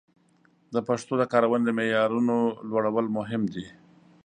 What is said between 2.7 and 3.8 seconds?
لوړول مهم دي.